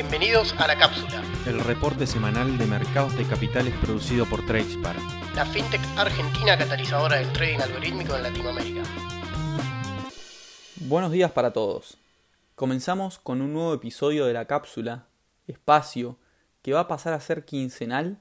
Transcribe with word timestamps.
Bienvenidos 0.00 0.54
a 0.60 0.68
La 0.68 0.78
Cápsula, 0.78 1.24
el 1.44 1.58
reporte 1.58 2.06
semanal 2.06 2.56
de 2.56 2.66
mercados 2.66 3.18
de 3.18 3.24
capitales 3.24 3.74
producido 3.78 4.26
por 4.26 4.46
Tradespar, 4.46 4.94
la 5.34 5.44
fintech 5.44 5.80
argentina 5.96 6.56
catalizadora 6.56 7.16
del 7.16 7.32
trading 7.32 7.58
algorítmico 7.58 8.14
en 8.14 8.22
Latinoamérica. 8.22 8.82
Buenos 10.76 11.10
días 11.10 11.32
para 11.32 11.52
todos. 11.52 11.98
Comenzamos 12.54 13.18
con 13.18 13.42
un 13.42 13.52
nuevo 13.52 13.74
episodio 13.74 14.26
de 14.26 14.34
La 14.34 14.44
Cápsula, 14.44 15.08
espacio, 15.48 16.16
que 16.62 16.74
va 16.74 16.82
a 16.82 16.88
pasar 16.88 17.12
a 17.12 17.18
ser 17.18 17.44
quincenal 17.44 18.20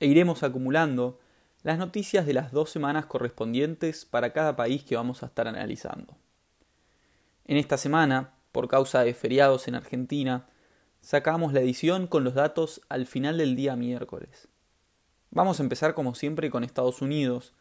e 0.00 0.08
iremos 0.08 0.42
acumulando 0.42 1.20
las 1.62 1.78
noticias 1.78 2.26
de 2.26 2.34
las 2.34 2.50
dos 2.50 2.70
semanas 2.70 3.06
correspondientes 3.06 4.04
para 4.04 4.32
cada 4.32 4.56
país 4.56 4.82
que 4.82 4.96
vamos 4.96 5.22
a 5.22 5.26
estar 5.26 5.46
analizando. 5.46 6.16
En 7.44 7.56
esta 7.56 7.78
semana, 7.78 8.32
por 8.50 8.66
causa 8.66 9.04
de 9.04 9.14
feriados 9.14 9.68
en 9.68 9.76
Argentina, 9.76 10.48
sacamos 11.04 11.52
la 11.52 11.60
edición 11.60 12.06
con 12.06 12.24
los 12.24 12.32
datos 12.32 12.80
al 12.88 13.06
final 13.06 13.36
del 13.36 13.56
día 13.56 13.76
miércoles. 13.76 14.48
Vamos 15.30 15.60
a 15.60 15.62
empezar 15.62 15.92
como 15.92 16.14
siempre 16.14 16.50
con 16.50 16.64
Estados 16.64 17.02
Unidos, 17.02 17.52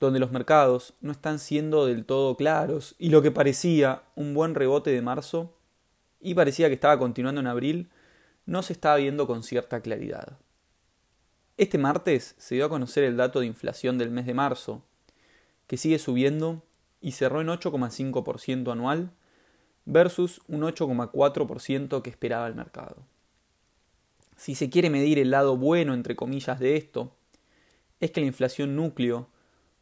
donde 0.00 0.18
los 0.18 0.32
mercados 0.32 0.94
no 1.00 1.12
están 1.12 1.38
siendo 1.38 1.86
del 1.86 2.04
todo 2.04 2.36
claros 2.36 2.96
y 2.98 3.10
lo 3.10 3.22
que 3.22 3.30
parecía 3.30 4.02
un 4.16 4.34
buen 4.34 4.56
rebote 4.56 4.90
de 4.90 5.02
marzo 5.02 5.56
y 6.20 6.34
parecía 6.34 6.66
que 6.66 6.74
estaba 6.74 6.98
continuando 6.98 7.40
en 7.40 7.46
abril, 7.46 7.90
no 8.44 8.64
se 8.64 8.72
estaba 8.72 8.96
viendo 8.96 9.28
con 9.28 9.44
cierta 9.44 9.80
claridad. 9.80 10.36
Este 11.56 11.78
martes 11.78 12.34
se 12.38 12.56
dio 12.56 12.64
a 12.64 12.70
conocer 12.70 13.04
el 13.04 13.16
dato 13.16 13.38
de 13.38 13.46
inflación 13.46 13.98
del 13.98 14.10
mes 14.10 14.26
de 14.26 14.34
marzo, 14.34 14.82
que 15.68 15.76
sigue 15.76 16.00
subiendo 16.00 16.64
y 17.00 17.12
cerró 17.12 17.40
en 17.40 17.46
8,5% 17.46 18.72
anual 18.72 19.12
versus 19.86 20.40
un 20.48 20.62
8,4% 20.62 22.02
que 22.02 22.10
esperaba 22.10 22.46
el 22.46 22.54
mercado. 22.54 22.96
Si 24.36 24.54
se 24.54 24.70
quiere 24.70 24.90
medir 24.90 25.18
el 25.18 25.30
lado 25.30 25.56
bueno, 25.56 25.94
entre 25.94 26.16
comillas, 26.16 26.58
de 26.58 26.76
esto, 26.76 27.12
es 28.00 28.10
que 28.10 28.20
la 28.20 28.26
inflación 28.26 28.76
núcleo 28.76 29.28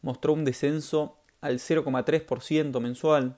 mostró 0.02 0.32
un 0.32 0.44
descenso 0.44 1.16
al 1.40 1.58
0,3% 1.58 2.80
mensual, 2.80 3.36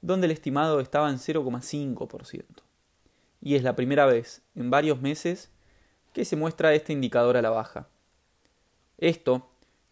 donde 0.00 0.26
el 0.26 0.30
estimado 0.30 0.80
estaba 0.80 1.10
en 1.10 1.18
0,5%. 1.18 2.44
Y 3.40 3.54
es 3.54 3.62
la 3.62 3.76
primera 3.76 4.06
vez 4.06 4.42
en 4.54 4.70
varios 4.70 5.00
meses 5.00 5.50
que 6.12 6.24
se 6.24 6.36
muestra 6.36 6.74
este 6.74 6.92
indicador 6.92 7.36
a 7.36 7.42
la 7.42 7.50
baja. 7.50 7.88
Esto 8.96 9.48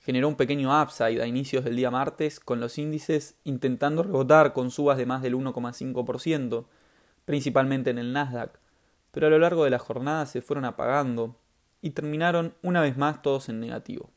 generó 0.06 0.28
un 0.28 0.36
pequeño 0.36 0.70
upside 0.80 1.20
a 1.20 1.26
inicios 1.26 1.64
del 1.64 1.74
día 1.74 1.90
martes 1.90 2.38
con 2.38 2.60
los 2.60 2.78
índices 2.78 3.34
intentando 3.42 4.04
rebotar 4.04 4.52
con 4.52 4.70
subas 4.70 4.98
de 4.98 5.04
más 5.04 5.20
del 5.20 5.34
1,5%, 5.34 6.64
principalmente 7.24 7.90
en 7.90 7.98
el 7.98 8.12
Nasdaq, 8.12 8.60
pero 9.10 9.26
a 9.26 9.30
lo 9.30 9.40
largo 9.40 9.64
de 9.64 9.70
la 9.70 9.80
jornada 9.80 10.24
se 10.26 10.42
fueron 10.42 10.64
apagando 10.64 11.34
y 11.82 11.90
terminaron 11.90 12.54
una 12.62 12.82
vez 12.82 12.96
más 12.96 13.20
todos 13.20 13.48
en 13.48 13.58
negativo. 13.58 14.08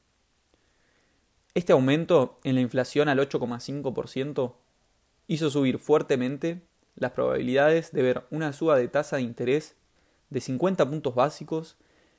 Este 1.56 1.74
aumento 1.74 2.38
en 2.44 2.54
la 2.54 2.62
inflación 2.62 3.10
al 3.10 3.18
8,5% 3.18 4.54
hizo 5.26 5.50
subir 5.50 5.80
fuertemente 5.80 6.62
las 6.98 7.14
probabilidades 7.14 7.92
de 7.94 8.04
ver 8.04 8.28
una 8.30 8.54
suba 8.54 8.78
de 8.78 8.90
tasa 8.90 9.16
de 9.16 9.24
interés 9.24 9.76
de 10.30 10.40
50 10.40 10.88
puntos 10.88 11.16
básicos 11.16 11.78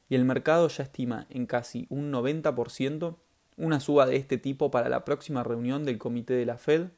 y 0.09 0.17
el 0.17 0.25
mercado 0.25 0.67
ya 0.67 0.83
estima 0.83 1.29
en 1.31 1.47
casi 1.47 1.87
un 1.89 2.13
90% 2.13 3.15
una 3.61 3.79
suba 3.79 4.07
de 4.07 4.17
este 4.17 4.39
tipo 4.39 4.71
para 4.71 4.89
la 4.89 5.05
próxima 5.05 5.45
reunión 5.45 5.85
del 5.85 5.99
comité 5.99 6.35
de 6.35 6.47
la 6.47 6.57
Fed 6.57 6.89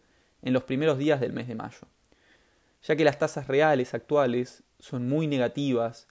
en 0.42 0.52
los 0.52 0.62
primeros 0.62 0.96
días 0.96 1.20
del 1.20 1.32
mes 1.32 1.48
de 1.48 1.56
mayo, 1.56 1.88
ya 2.82 2.96
que 2.96 3.04
las 3.04 3.19
tasas 3.19 3.48
reales 3.48 3.94
actuales 3.94 4.62
son 4.78 5.08
muy 5.08 5.27
negativas 5.27 6.06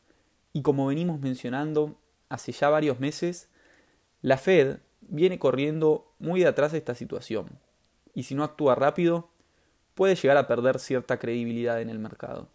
y 0.53 0.61
como 0.61 0.87
venimos 0.87 1.19
mencionando 1.19 1.97
hace 2.29 2.51
ya 2.51 2.69
varios 2.69 2.99
meses, 2.99 3.49
la 4.21 4.37
Fed 4.37 4.79
viene 5.01 5.39
corriendo 5.39 6.13
muy 6.19 6.41
de 6.41 6.47
atrás 6.47 6.73
de 6.73 6.77
esta 6.77 6.95
situación 6.95 7.47
y 8.13 8.23
si 8.23 8.35
no 8.35 8.43
actúa 8.43 8.75
rápido 8.75 9.29
puede 9.95 10.15
llegar 10.15 10.37
a 10.37 10.47
perder 10.47 10.79
cierta 10.79 11.17
credibilidad 11.17 11.81
en 11.81 11.89
el 11.89 11.99
mercado. 11.99 12.49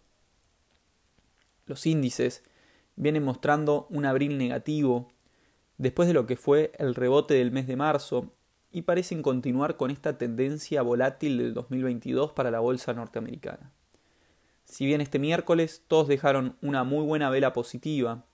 Los 1.65 1.85
índices 1.85 2.43
vienen 2.95 3.23
mostrando 3.23 3.87
un 3.89 4.05
abril 4.05 4.37
negativo 4.37 5.11
después 5.77 6.07
de 6.07 6.13
lo 6.13 6.25
que 6.25 6.35
fue 6.35 6.71
el 6.77 6.95
rebote 6.95 7.35
del 7.35 7.51
mes 7.51 7.67
de 7.67 7.75
marzo 7.75 8.33
y 8.71 8.83
parecen 8.83 9.21
continuar 9.21 9.77
con 9.77 9.91
esta 9.91 10.17
tendencia 10.17 10.81
volátil 10.81 11.37
del 11.37 11.53
2022 11.53 12.33
para 12.33 12.51
la 12.51 12.59
bolsa 12.59 12.93
norteamericana. 12.93 13.71
Si 14.65 14.85
bien 14.85 15.01
este 15.01 15.19
miércoles 15.19 15.83
todos 15.87 16.07
dejaron 16.07 16.57
una 16.61 16.83
muy 16.83 17.05
buena 17.05 17.29
vela 17.29 17.53
positiva, 17.53 18.25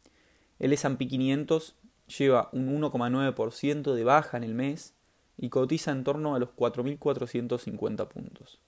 el 0.59 0.73
S&P 0.73 1.07
500 1.07 1.75
lleva 2.17 2.49
un 2.51 2.81
1,9% 2.81 3.93
de 3.93 4.03
baja 4.03 4.37
en 4.37 4.43
el 4.43 4.55
mes 4.55 4.95
y 5.37 5.49
cotiza 5.49 5.91
en 5.91 6.03
torno 6.03 6.35
a 6.35 6.39
los 6.39 6.49
4.450 6.49 8.07
puntos. 8.07 8.59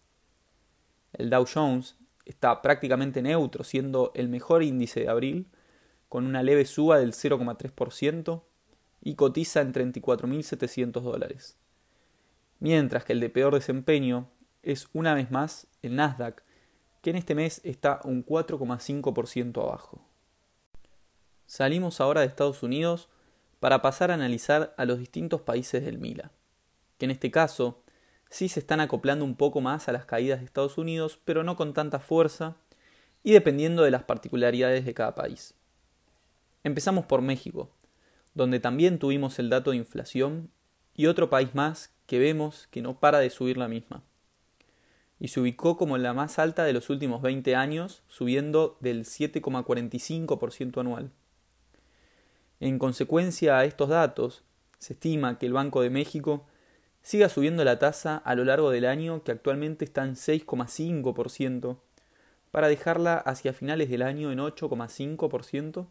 El 1.14 1.30
Dow 1.30 1.46
Jones 1.52 1.96
está 2.26 2.62
prácticamente 2.62 3.22
neutro, 3.22 3.64
siendo 3.64 4.12
el 4.16 4.30
mejor 4.30 4.64
índice 4.64 5.02
de 5.02 5.10
abril, 5.10 5.48
con 6.10 6.26
una 6.26 6.44
leve 6.44 6.66
suba 6.66 7.00
del 7.00 7.14
0,3% 7.14 8.44
y 9.02 9.16
cotiza 9.16 9.62
en 9.62 9.74
34.700 9.74 11.02
dólares. 11.02 11.58
Mientras 12.60 13.06
que 13.06 13.14
el 13.14 13.20
de 13.20 13.30
peor 13.30 13.54
desempeño 13.54 14.30
es 14.64 14.88
una 14.94 15.14
vez 15.14 15.32
más 15.32 15.68
el 15.82 15.96
Nasdaq, 15.96 16.44
que 17.02 17.12
en 17.12 17.18
este 17.18 17.36
mes 17.36 17.62
está 17.64 18.02
un 18.04 18.26
4,5% 18.26 19.62
abajo. 19.62 20.02
Salimos 21.46 22.02
ahora 22.02 22.22
de 22.22 22.28
Estados 22.28 22.64
Unidos 22.64 23.10
para 23.60 23.82
pasar 23.82 24.10
a 24.10 24.16
analizar 24.16 24.74
a 24.78 24.86
los 24.86 24.98
distintos 24.98 25.42
países 25.42 25.86
del 25.86 26.00
Mila, 26.00 26.32
que 26.98 27.06
en 27.06 27.12
este 27.12 27.30
caso 27.30 27.84
sí 28.30 28.50
se 28.50 28.60
están 28.60 28.80
acoplando 28.80 29.24
un 29.24 29.36
poco 29.36 29.62
más 29.62 29.88
a 29.88 29.92
las 29.92 30.06
caídas 30.06 30.40
de 30.40 30.46
Estados 30.46 30.78
Unidos, 30.78 31.20
pero 31.24 31.44
no 31.44 31.56
con 31.56 31.74
tanta 31.74 32.00
fuerza 32.00 32.56
y 33.24 33.32
dependiendo 33.34 33.84
de 33.84 33.92
las 33.92 34.04
particularidades 34.04 34.86
de 34.86 34.94
cada 34.94 35.16
país. 35.16 35.54
Empezamos 36.64 37.06
por 37.06 37.22
México, 37.22 37.70
donde 38.36 38.60
también 38.60 39.00
tuvimos 39.00 39.40
el 39.40 39.50
dato 39.50 39.72
de 39.72 39.78
inflación, 39.78 40.52
y 40.94 41.08
otro 41.08 41.30
país 41.30 41.56
más 41.56 41.94
que 42.06 42.20
vemos 42.20 42.68
que 42.70 42.82
no 42.82 43.00
para 43.00 43.20
de 43.20 43.30
subir 43.30 43.58
la 43.58 43.68
misma. 43.68 44.04
Y 45.20 45.30
se 45.30 45.40
ubicó 45.40 45.78
como 45.78 45.98
la 45.98 46.14
más 46.14 46.38
alta 46.40 46.64
de 46.66 46.74
los 46.74 46.90
últimos 46.90 47.22
20 47.22 47.56
años, 47.56 48.04
subiendo 48.08 48.78
del 48.82 49.06
7,45% 49.06 50.80
anual. 50.80 51.12
En 52.60 52.80
consecuencia 52.80 53.58
a 53.58 53.66
estos 53.66 53.90
datos, 53.90 54.44
se 54.78 54.94
estima 54.94 55.40
que 55.40 55.46
el 55.46 55.54
Banco 55.54 55.82
de 55.82 55.90
México 55.90 56.46
siga 57.02 57.30
subiendo 57.30 57.64
la 57.64 57.80
tasa 57.80 58.18
a 58.18 58.36
lo 58.36 58.46
largo 58.46 58.72
del 58.72 58.86
año, 58.86 59.24
que 59.24 59.32
actualmente 59.32 59.86
está 59.86 60.04
en 60.04 60.16
6,5%, 60.16 61.78
para 62.52 62.68
dejarla 62.68 63.18
hacia 63.18 63.54
finales 63.54 63.90
del 63.90 64.02
año 64.02 64.32
en 64.32 64.40
8,5%, 64.40 65.88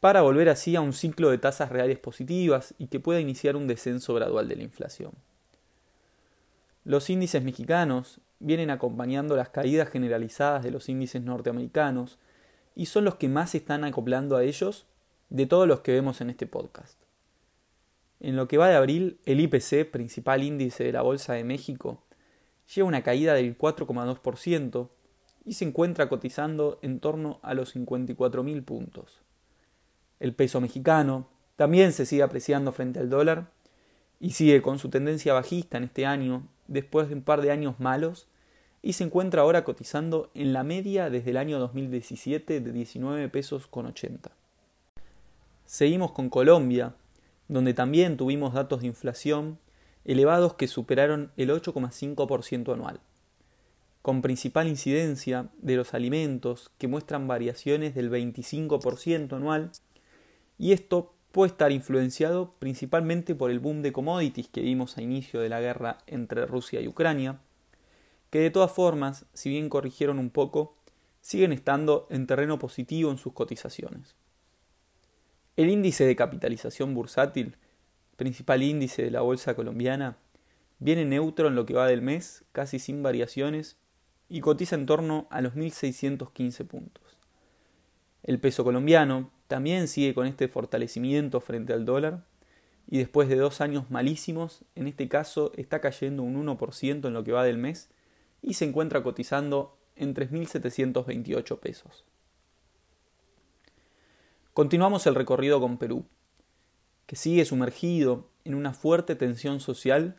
para 0.00 0.22
volver 0.22 0.48
así 0.48 0.76
a 0.76 0.80
un 0.80 0.92
ciclo 0.92 1.30
de 1.30 1.38
tasas 1.38 1.70
reales 1.70 1.98
positivas 1.98 2.74
y 2.78 2.86
que 2.86 3.00
pueda 3.00 3.20
iniciar 3.20 3.56
un 3.56 3.66
descenso 3.66 4.14
gradual 4.14 4.48
de 4.48 4.56
la 4.56 4.62
inflación. 4.62 5.12
Los 6.84 7.10
índices 7.10 7.42
mexicanos 7.42 8.20
vienen 8.38 8.70
acompañando 8.70 9.36
las 9.36 9.48
caídas 9.48 9.88
generalizadas 9.90 10.62
de 10.62 10.70
los 10.70 10.88
índices 10.88 11.22
norteamericanos 11.22 12.18
y 12.76 12.86
son 12.86 13.04
los 13.04 13.16
que 13.16 13.28
más 13.28 13.50
se 13.50 13.58
están 13.58 13.84
acoplando 13.84 14.36
a 14.36 14.44
ellos 14.44 14.86
de 15.30 15.46
todos 15.46 15.66
los 15.66 15.80
que 15.80 15.92
vemos 15.92 16.20
en 16.20 16.30
este 16.30 16.46
podcast. 16.46 16.98
En 18.20 18.36
lo 18.36 18.48
que 18.48 18.58
va 18.58 18.68
de 18.68 18.76
abril, 18.76 19.18
el 19.26 19.40
IPC, 19.40 19.90
principal 19.90 20.42
índice 20.42 20.84
de 20.84 20.92
la 20.92 21.02
Bolsa 21.02 21.34
de 21.34 21.44
México, 21.44 22.02
lleva 22.72 22.88
una 22.88 23.02
caída 23.02 23.34
del 23.34 23.56
4,2% 23.58 24.88
y 25.44 25.54
se 25.54 25.64
encuentra 25.64 26.08
cotizando 26.08 26.78
en 26.82 27.00
torno 27.00 27.38
a 27.42 27.54
los 27.54 27.74
54.000 27.74 28.64
puntos. 28.64 29.20
El 30.20 30.34
peso 30.34 30.60
mexicano 30.60 31.28
también 31.56 31.92
se 31.92 32.06
sigue 32.06 32.22
apreciando 32.22 32.72
frente 32.72 33.00
al 33.00 33.10
dólar 33.10 33.50
y 34.20 34.30
sigue 34.30 34.62
con 34.62 34.78
su 34.78 34.88
tendencia 34.90 35.32
bajista 35.32 35.76
en 35.76 35.84
este 35.84 36.06
año 36.06 36.46
después 36.66 37.08
de 37.08 37.14
un 37.14 37.22
par 37.22 37.40
de 37.40 37.50
años 37.50 37.78
malos 37.78 38.28
y 38.82 38.92
se 38.92 39.04
encuentra 39.04 39.42
ahora 39.42 39.64
cotizando 39.64 40.30
en 40.34 40.52
la 40.52 40.62
media 40.62 41.10
desde 41.10 41.30
el 41.30 41.36
año 41.36 41.58
2017 41.58 42.60
de 42.60 42.72
19 42.72 43.28
pesos 43.28 43.66
con 43.66 43.86
80. 43.86 44.30
Seguimos 45.66 46.12
con 46.12 46.30
Colombia, 46.30 46.94
donde 47.48 47.74
también 47.74 48.16
tuvimos 48.16 48.54
datos 48.54 48.80
de 48.80 48.86
inflación 48.86 49.58
elevados 50.04 50.54
que 50.54 50.68
superaron 50.68 51.32
el 51.36 51.50
8,5% 51.50 52.72
anual, 52.72 53.00
con 54.00 54.22
principal 54.22 54.68
incidencia 54.68 55.48
de 55.58 55.76
los 55.76 55.92
alimentos 55.92 56.70
que 56.78 56.88
muestran 56.88 57.28
variaciones 57.28 57.94
del 57.94 58.10
25% 58.10 59.34
anual 59.34 59.70
y 60.58 60.72
esto 60.72 61.14
puede 61.32 61.52
estar 61.52 61.70
influenciado 61.72 62.54
principalmente 62.58 63.34
por 63.34 63.50
el 63.50 63.60
boom 63.60 63.82
de 63.82 63.92
commodities 63.92 64.48
que 64.48 64.60
vimos 64.60 64.98
a 64.98 65.02
inicio 65.02 65.40
de 65.40 65.48
la 65.48 65.60
guerra 65.60 65.98
entre 66.06 66.46
Rusia 66.46 66.80
y 66.80 66.88
Ucrania, 66.88 67.40
que 68.30 68.40
de 68.40 68.50
todas 68.50 68.72
formas, 68.72 69.24
si 69.32 69.50
bien 69.50 69.68
corrigieron 69.68 70.18
un 70.18 70.30
poco, 70.30 70.76
siguen 71.20 71.52
estando 71.52 72.06
en 72.10 72.26
terreno 72.26 72.58
positivo 72.58 73.10
en 73.10 73.18
sus 73.18 73.32
cotizaciones. 73.32 74.16
El 75.56 75.70
índice 75.70 76.04
de 76.04 76.16
capitalización 76.16 76.94
bursátil, 76.94 77.56
principal 78.16 78.62
índice 78.62 79.02
de 79.02 79.10
la 79.10 79.20
bolsa 79.20 79.54
colombiana, 79.54 80.16
viene 80.78 81.04
neutro 81.04 81.48
en 81.48 81.54
lo 81.54 81.66
que 81.66 81.74
va 81.74 81.86
del 81.86 82.02
mes, 82.02 82.44
casi 82.52 82.78
sin 82.78 83.02
variaciones, 83.02 83.76
y 84.28 84.40
cotiza 84.40 84.76
en 84.76 84.86
torno 84.86 85.26
a 85.30 85.40
los 85.40 85.54
1.615 85.54 86.66
puntos. 86.66 87.04
El 88.22 88.38
peso 88.40 88.62
colombiano 88.62 89.30
también 89.48 89.88
sigue 89.88 90.14
con 90.14 90.26
este 90.26 90.46
fortalecimiento 90.46 91.40
frente 91.40 91.72
al 91.72 91.84
dólar, 91.84 92.24
y 92.90 92.98
después 92.98 93.28
de 93.28 93.36
dos 93.36 93.60
años 93.60 93.90
malísimos, 93.90 94.64
en 94.74 94.86
este 94.86 95.08
caso 95.08 95.52
está 95.56 95.80
cayendo 95.80 96.22
un 96.22 96.46
1% 96.46 97.06
en 97.06 97.12
lo 97.12 97.24
que 97.24 97.32
va 97.32 97.44
del 97.44 97.58
mes 97.58 97.90
y 98.40 98.54
se 98.54 98.64
encuentra 98.64 99.02
cotizando 99.02 99.76
en 99.96 100.14
3.728 100.14 101.58
pesos. 101.58 102.04
Continuamos 104.54 105.06
el 105.06 105.14
recorrido 105.14 105.60
con 105.60 105.76
Perú, 105.76 106.06
que 107.06 107.16
sigue 107.16 107.44
sumergido 107.44 108.28
en 108.44 108.54
una 108.54 108.72
fuerte 108.72 109.14
tensión 109.16 109.60
social, 109.60 110.16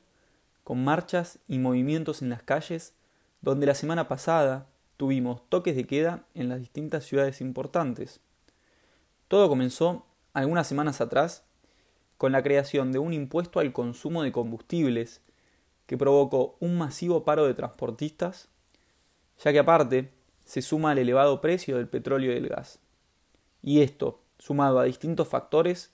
con 0.64 0.84
marchas 0.84 1.40
y 1.48 1.58
movimientos 1.60 2.22
en 2.22 2.30
las 2.30 2.44
calles, 2.44 2.94
donde 3.42 3.66
la 3.66 3.74
semana 3.76 4.08
pasada 4.08 4.68
tuvimos 4.98 5.42
toques 5.50 5.76
de 5.76 5.86
queda 5.86 6.26
en 6.36 6.50
las 6.50 6.60
distintas 6.60 7.06
ciudades 7.06 7.42
importantes. 7.42 8.22
Todo 9.30 9.48
comenzó 9.48 10.08
algunas 10.34 10.68
semanas 10.68 11.02
atrás 11.02 11.46
con 12.18 12.32
la 12.34 12.44
creación 12.44 12.92
de 12.92 13.00
un 13.00 13.14
impuesto 13.14 13.60
al 13.60 13.72
consumo 13.72 14.24
de 14.24 14.32
combustibles 14.32 15.22
que 15.86 15.98
provocó 15.98 16.58
un 16.60 16.78
masivo 16.78 17.24
paro 17.24 17.46
de 17.46 17.54
transportistas, 17.54 18.50
ya 19.44 19.52
que 19.52 19.60
aparte 19.60 20.10
se 20.46 20.64
suma 20.64 20.92
al 20.92 20.98
elevado 20.98 21.42
precio 21.42 21.78
del 21.78 21.88
petróleo 21.88 22.32
y 22.32 22.36
del 22.36 22.50
gas. 22.50 22.80
Y 23.62 23.82
esto, 23.82 24.20
sumado 24.40 24.80
a 24.80 24.86
distintos 24.86 25.28
factores, 25.28 25.94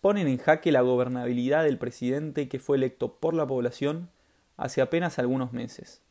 ponen 0.00 0.26
en 0.26 0.38
jaque 0.38 0.72
la 0.72 0.80
gobernabilidad 0.80 1.62
del 1.62 1.78
presidente 1.78 2.48
que 2.48 2.58
fue 2.58 2.76
electo 2.76 3.14
por 3.14 3.34
la 3.34 3.46
población 3.46 4.10
hace 4.56 4.82
apenas 4.82 5.20
algunos 5.20 5.52
meses. 5.52 6.02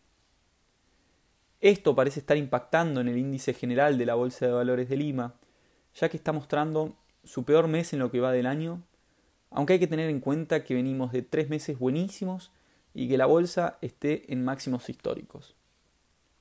Esto 1.59 1.93
parece 1.93 2.21
estar 2.21 2.37
impactando 2.37 3.01
en 3.01 3.09
el 3.09 3.17
índice 3.17 3.53
general 3.53 3.97
de 3.97 4.05
la 4.05 4.15
Bolsa 4.15 4.45
de 4.45 4.53
Valores 4.53 4.87
de 4.87 4.95
Lima, 4.95 5.35
ya 5.95 6.09
que 6.09 6.17
está 6.17 6.31
mostrando 6.31 6.93
su 7.23 7.43
peor 7.43 7.67
mes 7.67 7.93
en 7.93 7.99
lo 7.99 8.11
que 8.11 8.19
va 8.19 8.31
del 8.31 8.47
año 8.47 8.81
aunque 9.53 9.73
hay 9.73 9.79
que 9.79 9.87
tener 9.87 10.09
en 10.09 10.19
cuenta 10.19 10.63
que 10.63 10.73
venimos 10.73 11.11
de 11.11 11.21
tres 11.21 11.49
meses 11.49 11.77
buenísimos 11.77 12.51
y 12.93 13.07
que 13.07 13.17
la 13.17 13.27
bolsa 13.27 13.77
esté 13.81 14.31
en 14.33 14.43
máximos 14.43 14.89
históricos. 14.89 15.55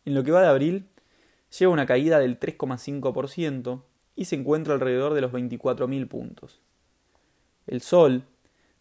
En 0.05 0.15
lo 0.15 0.25
que 0.25 0.33
va 0.33 0.41
de 0.41 0.49
abril, 0.49 0.89
lleva 1.59 1.73
una 1.73 1.87
caída 1.87 2.19
del 2.19 2.41
3,5% 2.41 3.83
y 4.17 4.25
se 4.25 4.37
encuentra 4.37 4.75
alrededor 4.75 5.15
de 5.15 5.21
los 5.21 5.31
24.000 5.33 6.09
puntos. 6.09 6.61
El 7.67 7.83
Sol 7.83 8.25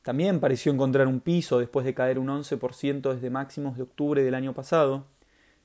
también 0.01 0.39
pareció 0.39 0.71
encontrar 0.71 1.07
un 1.07 1.19
piso 1.19 1.59
después 1.59 1.85
de 1.85 1.93
caer 1.93 2.17
un 2.17 2.27
11% 2.27 3.13
desde 3.13 3.29
máximos 3.29 3.75
de 3.75 3.83
octubre 3.83 4.23
del 4.23 4.33
año 4.33 4.53
pasado 4.53 5.05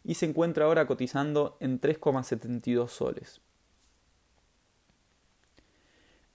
y 0.05 0.15
se 0.15 0.27
encuentra 0.27 0.67
ahora 0.67 0.87
cotizando 0.87 1.57
en 1.61 1.81
3,72 1.81 2.89
soles. 2.89 3.41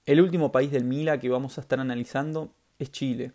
El 0.05 0.19
último 0.19 0.51
país 0.51 0.71
del 0.71 0.83
Mila 0.83 1.19
que 1.19 1.29
vamos 1.29 1.57
a 1.57 1.61
estar 1.61 1.79
analizando 1.79 2.53
es 2.79 2.91
Chile, 2.91 3.33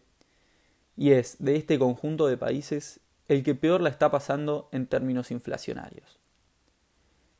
y 0.97 1.13
es 1.13 1.37
de 1.39 1.57
este 1.57 1.79
conjunto 1.79 2.27
de 2.27 2.37
países 2.37 3.01
el 3.29 3.43
que 3.43 3.55
peor 3.55 3.81
la 3.81 3.89
está 3.89 4.11
pasando 4.11 4.69
en 4.73 4.87
términos 4.87 5.31
inflacionarios. 5.31 6.19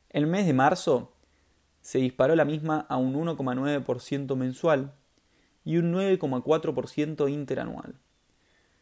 El 0.09 0.27
mes 0.27 0.45
de 0.45 0.53
marzo 0.53 1.11
se 1.81 1.99
disparó 1.99 2.35
la 2.35 2.45
misma 2.45 2.85
a 2.89 2.97
un 2.97 3.13
1,9% 3.15 4.35
mensual 4.35 4.93
y 5.65 5.77
un 5.77 5.93
9,4% 5.93 7.29
interanual, 7.29 7.95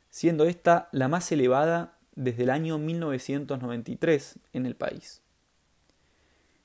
siendo 0.09 0.45
esta 0.45 0.89
la 0.91 1.07
más 1.07 1.31
elevada 1.31 1.97
desde 2.15 2.43
el 2.43 2.49
año 2.49 2.77
1993 2.77 4.39
en 4.53 4.65
el 4.65 4.75
país. 4.75 5.21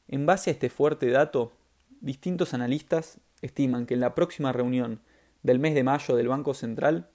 En 0.09 0.26
base 0.26 0.50
a 0.50 0.53
este 0.53 0.71
fuerte 0.71 1.11
dato, 1.11 1.53
distintos 2.00 2.55
analistas 2.55 3.19
estiman 3.43 3.87
que 3.87 3.95
en 3.95 4.01
la 4.01 4.15
próxima 4.15 4.53
reunión 4.53 5.01
del 5.43 5.59
mes 5.59 5.75
de 5.75 5.85
mayo 5.85 6.17
del 6.17 6.29
Banco 6.29 6.55
Central 6.55 7.09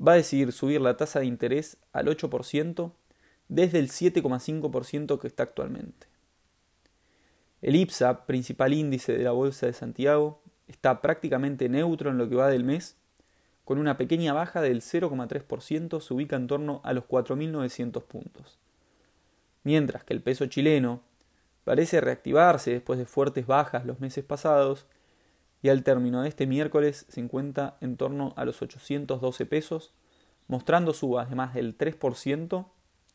va 0.00 0.12
a 0.12 0.16
decidir 0.16 0.52
subir 0.52 0.80
la 0.80 0.96
tasa 0.96 1.20
de 1.20 1.26
interés 1.26 1.76
al 1.92 2.06
8% 2.06 2.92
desde 3.48 3.78
el 3.78 3.88
7,5% 3.88 5.18
que 5.18 5.26
está 5.26 5.42
actualmente. 5.42 6.06
El 7.62 7.76
IPSA, 7.76 8.26
principal 8.26 8.72
índice 8.72 9.12
de 9.12 9.24
la 9.24 9.32
Bolsa 9.32 9.66
de 9.66 9.72
Santiago, 9.72 10.42
está 10.66 11.02
prácticamente 11.02 11.68
neutro 11.68 12.10
en 12.10 12.16
lo 12.16 12.28
que 12.28 12.36
va 12.36 12.48
del 12.48 12.64
mes, 12.64 12.96
con 13.64 13.78
una 13.78 13.96
pequeña 13.96 14.32
baja 14.32 14.62
del 14.62 14.80
0,3% 14.80 16.00
se 16.00 16.14
ubica 16.14 16.36
en 16.36 16.46
torno 16.46 16.80
a 16.84 16.92
los 16.92 17.04
4.900 17.04 18.02
puntos. 18.04 18.58
Mientras 19.62 20.04
que 20.04 20.14
el 20.14 20.22
peso 20.22 20.46
chileno 20.46 21.02
parece 21.64 22.00
reactivarse 22.00 22.72
después 22.72 22.98
de 22.98 23.04
fuertes 23.04 23.46
bajas 23.46 23.84
los 23.84 24.00
meses 24.00 24.24
pasados 24.24 24.86
y 25.62 25.68
al 25.68 25.82
término 25.82 26.22
de 26.22 26.28
este 26.28 26.46
miércoles 26.46 27.06
se 27.08 27.20
encuentra 27.20 27.76
en 27.80 27.96
torno 27.96 28.32
a 28.36 28.44
los 28.44 28.62
812 28.62 29.46
pesos, 29.46 29.92
mostrando 30.48 30.94
subas 30.94 31.28
de 31.28 31.36
más 31.36 31.54
del 31.54 31.76
3% 31.76 32.66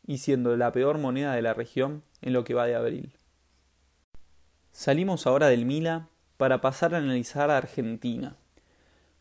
y 0.05 0.19
siendo 0.19 0.55
la 0.55 0.71
peor 0.71 0.97
moneda 0.97 1.33
de 1.33 1.41
la 1.41 1.53
región 1.53 2.03
en 2.21 2.33
lo 2.33 2.43
que 2.43 2.53
va 2.53 2.65
de 2.65 2.75
abril. 2.75 3.13
Salimos 4.71 5.25
ahora 5.25 5.47
del 5.47 5.65
Mila 5.65 6.09
para 6.37 6.61
pasar 6.61 6.93
a 6.93 6.97
analizar 6.97 7.49
a 7.49 7.57
Argentina, 7.57 8.35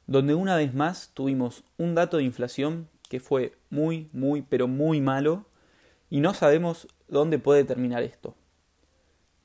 donde 0.07 0.35
una 0.35 0.57
vez 0.57 0.75
más 0.75 1.11
tuvimos 1.15 1.65
un 1.79 1.95
dato 1.95 2.19
de 2.19 2.25
inflación 2.25 2.89
que 3.09 3.21
fue 3.21 3.57
muy, 3.71 4.09
muy, 4.13 4.43
pero 4.43 4.69
muy 4.69 5.01
malo 5.01 5.47
y 6.11 6.21
no 6.21 6.35
sabemos 6.35 6.89
dónde 7.09 7.39
puede 7.39 7.65
terminar 7.65 8.03
esto. 8.03 8.35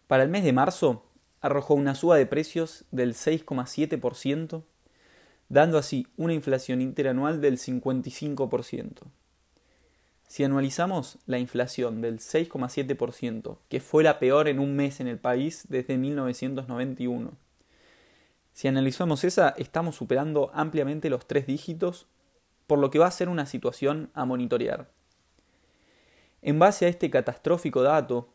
Para 0.07 0.23
el 0.23 0.29
mes 0.29 0.43
de 0.43 0.53
marzo 0.53 1.05
arrojó 1.41 1.73
una 1.73 1.95
suba 1.95 2.17
de 2.17 2.25
precios 2.25 2.85
del 2.91 3.13
6,7%, 3.13 4.63
dando 5.47 5.77
así 5.77 6.07
una 6.17 6.33
inflación 6.33 6.81
interanual 6.81 7.41
del 7.41 7.57
55%. 7.57 9.03
Si 10.27 10.43
anualizamos 10.43 11.17
la 11.25 11.39
inflación 11.39 12.01
del 12.01 12.19
6,7%, 12.19 13.57
que 13.67 13.79
fue 13.79 14.03
la 14.03 14.19
peor 14.19 14.47
en 14.47 14.59
un 14.59 14.75
mes 14.75 14.99
en 14.99 15.07
el 15.07 15.17
país 15.17 15.65
desde 15.69 15.97
1991, 15.97 17.31
si 18.53 18.67
analizamos 18.67 19.23
esa, 19.23 19.49
estamos 19.57 19.95
superando 19.95 20.51
ampliamente 20.53 21.09
los 21.09 21.25
tres 21.25 21.47
dígitos, 21.47 22.07
por 22.67 22.77
lo 22.77 22.91
que 22.91 22.99
va 22.99 23.07
a 23.07 23.11
ser 23.11 23.29
una 23.29 23.45
situación 23.45 24.11
a 24.13 24.25
monitorear. 24.25 24.89
En 26.41 26.59
base 26.59 26.85
a 26.85 26.89
este 26.89 27.09
catastrófico 27.09 27.83
dato, 27.83 28.29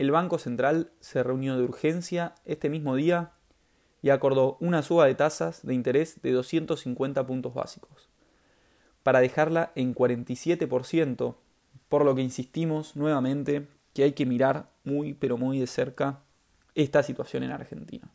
el 0.00 0.12
Banco 0.12 0.38
Central 0.38 0.92
se 1.00 1.22
reunió 1.22 1.58
de 1.58 1.62
urgencia 1.62 2.34
este 2.46 2.70
mismo 2.70 2.96
día 2.96 3.32
y 4.00 4.08
acordó 4.08 4.56
una 4.58 4.80
suba 4.80 5.04
de 5.04 5.14
tasas 5.14 5.60
de 5.62 5.74
interés 5.74 6.22
de 6.22 6.32
250 6.32 7.26
puntos 7.26 7.52
básicos, 7.52 8.08
para 9.02 9.20
dejarla 9.20 9.72
en 9.74 9.94
47%, 9.94 11.34
por 11.90 12.06
lo 12.06 12.14
que 12.14 12.22
insistimos 12.22 12.96
nuevamente 12.96 13.68
que 13.92 14.04
hay 14.04 14.12
que 14.12 14.24
mirar 14.24 14.70
muy 14.84 15.12
pero 15.12 15.36
muy 15.36 15.58
de 15.58 15.66
cerca 15.66 16.20
esta 16.74 17.02
situación 17.02 17.42
en 17.42 17.50
Argentina. 17.50 18.10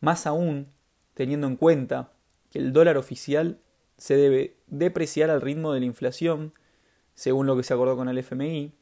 Más 0.00 0.26
aún, 0.26 0.68
teniendo 1.12 1.46
en 1.46 1.56
cuenta 1.56 2.10
que 2.48 2.58
el 2.58 2.72
dólar 2.72 2.96
oficial 2.96 3.58
se 3.98 4.16
debe 4.16 4.56
depreciar 4.66 5.28
al 5.28 5.42
ritmo 5.42 5.74
de 5.74 5.80
la 5.80 5.86
inflación, 5.86 6.54
según 7.14 7.46
lo 7.46 7.54
que 7.54 7.64
se 7.64 7.74
acordó 7.74 7.98
con 7.98 8.08
el 8.08 8.16
FMI, 8.16 8.72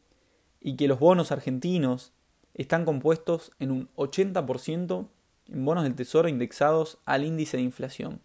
y 0.64 0.76
que 0.76 0.88
los 0.88 0.98
bonos 0.98 1.30
argentinos 1.30 2.12
están 2.54 2.86
compuestos 2.86 3.52
en 3.58 3.70
un 3.70 3.90
80% 3.96 5.06
en 5.48 5.64
bonos 5.64 5.84
del 5.84 5.94
Tesoro 5.94 6.26
indexados 6.26 6.98
al 7.04 7.22
índice 7.22 7.58
de 7.58 7.62
inflación. 7.62 8.20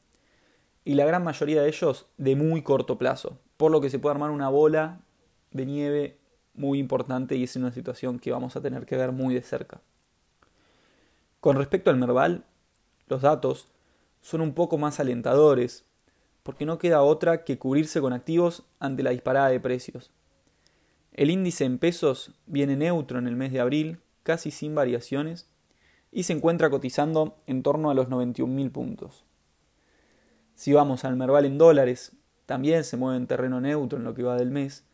Y 0.85 0.93
la 0.93 1.05
gran 1.05 1.21
mayoría 1.25 1.61
de 1.61 1.67
ellos 1.67 2.07
de 2.17 2.37
muy 2.37 2.63
corto 2.63 2.97
plazo, 2.97 3.37
por 3.57 3.71
lo 3.71 3.81
que 3.81 3.89
se 3.89 3.99
puede 3.99 4.13
armar 4.13 4.31
una 4.31 4.47
bola 4.47 5.01
de 5.51 5.65
nieve 5.65 6.17
muy 6.53 6.79
importante 6.79 7.35
y 7.35 7.43
es 7.43 7.57
una 7.57 7.73
situación 7.73 8.19
que 8.19 8.31
vamos 8.31 8.55
a 8.55 8.61
tener 8.61 8.85
que 8.85 8.95
ver 8.95 9.11
muy 9.11 9.33
de 9.33 9.41
cerca. 9.41 9.81
Con 11.41 11.57
respecto 11.57 11.89
al 11.89 11.97
Merval, 11.97 12.45
los 13.07 13.21
datos 13.21 13.67
son 14.21 14.39
un 14.39 14.53
poco 14.53 14.77
más 14.77 15.01
alentadores, 15.01 15.83
porque 16.43 16.65
no 16.65 16.77
queda 16.77 17.01
otra 17.01 17.43
que 17.43 17.59
cubrirse 17.59 17.99
con 17.99 18.13
activos 18.13 18.63
ante 18.79 19.03
la 19.03 19.09
disparada 19.09 19.49
de 19.49 19.59
precios. 19.59 20.09
El 21.13 21.31
índice 21.31 21.65
en 21.65 21.79
pesos 21.79 22.31
viene 22.45 22.75
neutro 22.75 23.19
en 23.19 23.27
el 23.27 23.35
mes 23.35 23.51
de 23.51 23.59
abril, 23.59 23.99
casi 24.23 24.51
sin 24.51 24.75
variaciones, 24.75 25.49
y 26.11 26.23
se 26.23 26.33
encuentra 26.33 26.69
cotizando 26.69 27.37
en 27.47 27.63
torno 27.63 27.89
a 27.89 27.93
los 27.93 28.07
91.000 28.07 28.71
puntos. 28.71 29.25
Si 30.55 30.73
vamos 30.73 31.05
al 31.05 31.15
Merval 31.15 31.45
en 31.45 31.57
dólares, 31.57 32.13
también 32.45 32.83
se 32.83 32.97
mueve 32.97 33.17
en 33.17 33.27
terreno 33.27 33.61
neutro 33.61 33.97
en 33.97 34.03
lo 34.03 34.13
que 34.13 34.23
va 34.23 34.35
del 34.35 34.51
mes, 34.51 34.85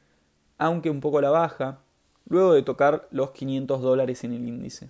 aunque 0.57 0.89
un 0.89 0.99
poco 0.99 1.19
a 1.19 1.21
la 1.21 1.29
baja, 1.29 1.79
luego 2.27 2.53
de 2.53 2.63
tocar 2.63 3.07
los 3.11 3.31
500 3.31 3.81
dólares 3.81 4.23
en 4.23 4.33
el 4.33 4.47
índice. 4.47 4.89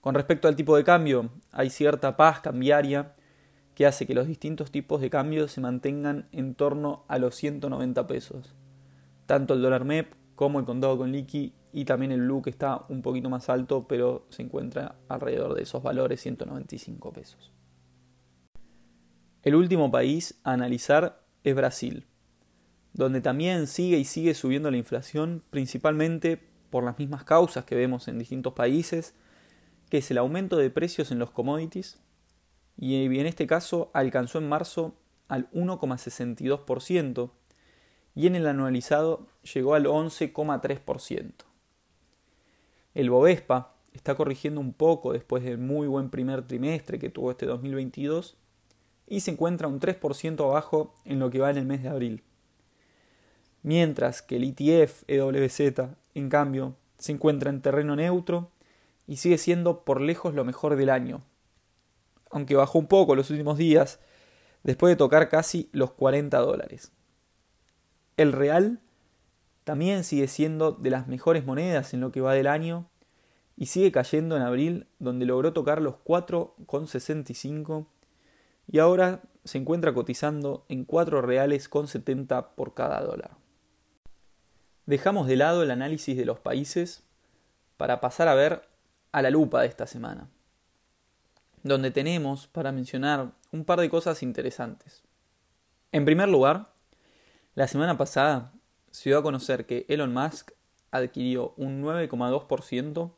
Con 0.00 0.14
respecto 0.14 0.46
al 0.46 0.56
tipo 0.56 0.76
de 0.76 0.84
cambio, 0.84 1.30
hay 1.50 1.68
cierta 1.68 2.16
paz 2.16 2.40
cambiaria 2.40 3.14
que 3.74 3.86
hace 3.86 4.06
que 4.06 4.14
los 4.14 4.26
distintos 4.26 4.70
tipos 4.70 5.00
de 5.00 5.10
cambio 5.10 5.48
se 5.48 5.60
mantengan 5.60 6.28
en 6.32 6.54
torno 6.54 7.04
a 7.08 7.18
los 7.18 7.34
190 7.34 8.06
pesos. 8.06 8.54
Tanto 9.26 9.54
el 9.54 9.62
dólar 9.62 9.84
MEP 9.84 10.14
como 10.34 10.58
el 10.58 10.64
contado 10.64 10.96
con 10.98 11.12
liqui 11.12 11.52
y 11.72 11.84
también 11.84 12.12
el 12.12 12.22
blue 12.22 12.42
que 12.42 12.50
está 12.50 12.84
un 12.88 13.02
poquito 13.02 13.28
más 13.28 13.48
alto 13.48 13.86
pero 13.88 14.26
se 14.30 14.42
encuentra 14.42 14.96
alrededor 15.08 15.54
de 15.54 15.62
esos 15.62 15.82
valores 15.82 16.20
195 16.20 17.12
pesos. 17.12 17.52
El 19.42 19.54
último 19.54 19.90
país 19.90 20.40
a 20.42 20.52
analizar 20.52 21.22
es 21.44 21.54
Brasil, 21.54 22.06
donde 22.92 23.20
también 23.20 23.66
sigue 23.66 23.98
y 23.98 24.04
sigue 24.04 24.34
subiendo 24.34 24.70
la 24.70 24.76
inflación 24.76 25.42
principalmente 25.50 26.40
por 26.70 26.82
las 26.82 26.98
mismas 26.98 27.24
causas 27.24 27.64
que 27.64 27.76
vemos 27.76 28.08
en 28.08 28.18
distintos 28.18 28.54
países, 28.54 29.14
que 29.88 29.98
es 29.98 30.10
el 30.10 30.18
aumento 30.18 30.56
de 30.56 30.70
precios 30.70 31.12
en 31.12 31.18
los 31.18 31.30
commodities, 31.30 32.00
y 32.76 32.96
en 32.96 33.26
este 33.26 33.46
caso 33.46 33.90
alcanzó 33.94 34.38
en 34.38 34.48
marzo 34.48 34.94
al 35.28 35.50
1,62%, 35.52 37.30
y 38.16 38.26
en 38.26 38.34
el 38.34 38.46
anualizado 38.48 39.26
llegó 39.54 39.74
al 39.74 39.84
11,3%. 39.84 41.32
El 42.94 43.10
Bovespa 43.10 43.74
está 43.92 44.14
corrigiendo 44.14 44.58
un 44.58 44.72
poco 44.72 45.12
después 45.12 45.44
del 45.44 45.58
muy 45.58 45.86
buen 45.86 46.08
primer 46.08 46.46
trimestre 46.46 46.98
que 46.98 47.10
tuvo 47.10 47.30
este 47.30 47.44
2022 47.44 48.38
y 49.06 49.20
se 49.20 49.30
encuentra 49.30 49.68
un 49.68 49.80
3% 49.80 50.40
abajo 50.40 50.94
en 51.04 51.18
lo 51.18 51.30
que 51.30 51.40
va 51.40 51.50
en 51.50 51.58
el 51.58 51.66
mes 51.66 51.82
de 51.82 51.90
abril. 51.90 52.24
Mientras 53.62 54.22
que 54.22 54.36
el 54.36 54.44
ETF 54.44 55.04
EWZ, 55.08 55.90
en 56.14 56.30
cambio, 56.30 56.74
se 56.96 57.12
encuentra 57.12 57.50
en 57.50 57.60
terreno 57.60 57.96
neutro 57.96 58.50
y 59.06 59.18
sigue 59.18 59.36
siendo 59.36 59.84
por 59.84 60.00
lejos 60.00 60.34
lo 60.34 60.44
mejor 60.46 60.76
del 60.76 60.88
año, 60.88 61.22
aunque 62.30 62.56
bajó 62.56 62.78
un 62.78 62.86
poco 62.86 63.14
los 63.14 63.28
últimos 63.28 63.58
días 63.58 64.00
después 64.62 64.90
de 64.90 64.96
tocar 64.96 65.28
casi 65.28 65.68
los 65.72 65.92
40 65.92 66.38
dólares. 66.38 66.92
El 68.16 68.32
real 68.32 68.80
también 69.64 70.04
sigue 70.04 70.28
siendo 70.28 70.72
de 70.72 70.90
las 70.90 71.06
mejores 71.08 71.44
monedas 71.44 71.92
en 71.92 72.00
lo 72.00 72.12
que 72.12 72.20
va 72.20 72.34
del 72.34 72.46
año 72.46 72.88
y 73.56 73.66
sigue 73.66 73.92
cayendo 73.92 74.36
en 74.36 74.42
abril 74.42 74.86
donde 74.98 75.26
logró 75.26 75.52
tocar 75.52 75.82
los 75.82 75.96
4,65 76.04 77.86
y 78.68 78.78
ahora 78.78 79.22
se 79.44 79.58
encuentra 79.58 79.92
cotizando 79.92 80.64
en 80.68 80.84
4 80.84 81.20
reales 81.20 81.68
con 81.68 81.88
70 81.88 82.54
por 82.54 82.74
cada 82.74 83.00
dólar. 83.00 83.36
Dejamos 84.86 85.26
de 85.26 85.36
lado 85.36 85.62
el 85.62 85.70
análisis 85.70 86.16
de 86.16 86.24
los 86.24 86.38
países 86.38 87.04
para 87.76 88.00
pasar 88.00 88.28
a 88.28 88.34
ver 88.34 88.62
a 89.12 89.22
la 89.22 89.30
lupa 89.30 89.62
de 89.62 89.68
esta 89.68 89.86
semana, 89.86 90.28
donde 91.62 91.90
tenemos 91.90 92.46
para 92.46 92.72
mencionar 92.72 93.32
un 93.52 93.64
par 93.64 93.80
de 93.80 93.90
cosas 93.90 94.22
interesantes. 94.22 95.02
En 95.92 96.04
primer 96.04 96.28
lugar, 96.28 96.75
la 97.56 97.66
semana 97.66 97.96
pasada 97.96 98.52
se 98.90 99.08
dio 99.08 99.18
a 99.18 99.22
conocer 99.22 99.64
que 99.64 99.86
Elon 99.88 100.12
Musk 100.12 100.50
adquirió 100.90 101.54
un 101.56 101.82
9,2% 101.82 103.12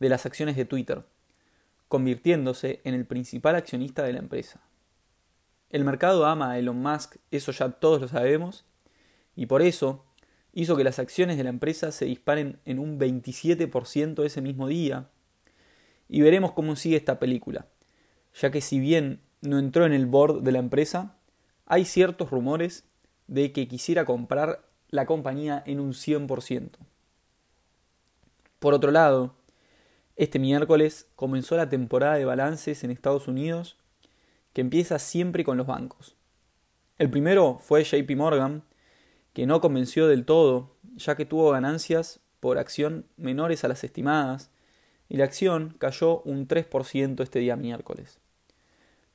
de 0.00 0.08
las 0.08 0.26
acciones 0.26 0.56
de 0.56 0.64
Twitter, 0.64 1.04
convirtiéndose 1.86 2.80
en 2.82 2.94
el 2.94 3.06
principal 3.06 3.54
accionista 3.54 4.02
de 4.02 4.12
la 4.12 4.18
empresa. 4.18 4.60
El 5.70 5.84
mercado 5.84 6.26
ama 6.26 6.50
a 6.50 6.58
Elon 6.58 6.82
Musk, 6.82 7.18
eso 7.30 7.52
ya 7.52 7.70
todos 7.70 8.00
lo 8.00 8.08
sabemos, 8.08 8.64
y 9.36 9.46
por 9.46 9.62
eso 9.62 10.04
hizo 10.52 10.76
que 10.76 10.82
las 10.82 10.98
acciones 10.98 11.36
de 11.36 11.44
la 11.44 11.50
empresa 11.50 11.92
se 11.92 12.06
disparen 12.06 12.58
en 12.64 12.80
un 12.80 12.98
27% 12.98 14.24
ese 14.24 14.40
mismo 14.40 14.66
día. 14.66 15.10
Y 16.08 16.22
veremos 16.22 16.50
cómo 16.52 16.74
sigue 16.74 16.96
esta 16.96 17.20
película, 17.20 17.68
ya 18.34 18.50
que 18.50 18.62
si 18.62 18.80
bien 18.80 19.20
no 19.42 19.60
entró 19.60 19.86
en 19.86 19.92
el 19.92 20.06
board 20.06 20.42
de 20.42 20.50
la 20.50 20.58
empresa, 20.58 21.14
hay 21.66 21.84
ciertos 21.84 22.30
rumores 22.30 22.89
de 23.30 23.52
que 23.52 23.68
quisiera 23.68 24.04
comprar 24.04 24.60
la 24.88 25.06
compañía 25.06 25.62
en 25.64 25.78
un 25.78 25.92
100%. 25.92 26.70
Por 28.58 28.74
otro 28.74 28.90
lado, 28.90 29.36
este 30.16 30.40
miércoles 30.40 31.06
comenzó 31.14 31.56
la 31.56 31.68
temporada 31.68 32.16
de 32.16 32.24
balances 32.24 32.82
en 32.82 32.90
Estados 32.90 33.28
Unidos 33.28 33.76
que 34.52 34.60
empieza 34.60 34.98
siempre 34.98 35.44
con 35.44 35.56
los 35.56 35.68
bancos. 35.68 36.16
El 36.98 37.08
primero 37.08 37.60
fue 37.62 37.84
JP 37.84 38.10
Morgan, 38.16 38.64
que 39.32 39.46
no 39.46 39.60
convenció 39.60 40.08
del 40.08 40.24
todo, 40.24 40.74
ya 40.96 41.14
que 41.14 41.24
tuvo 41.24 41.52
ganancias 41.52 42.18
por 42.40 42.58
acción 42.58 43.06
menores 43.16 43.62
a 43.62 43.68
las 43.68 43.84
estimadas, 43.84 44.50
y 45.08 45.18
la 45.18 45.24
acción 45.24 45.76
cayó 45.78 46.20
un 46.22 46.48
3% 46.48 47.22
este 47.22 47.38
día 47.38 47.54
miércoles. 47.54 48.18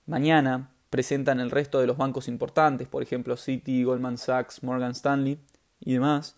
Mañana, 0.05 0.71
presentan 0.95 1.41
el 1.41 1.51
resto 1.51 1.81
de 1.81 1.87
los 1.87 1.97
bancos 1.97 2.29
importantes, 2.29 2.87
por 2.87 3.03
ejemplo 3.03 3.35
Citi, 3.35 3.83
Goldman 3.83 4.17
Sachs, 4.17 4.63
Morgan 4.63 4.91
Stanley 4.91 5.41
y 5.81 5.91
demás. 5.91 6.37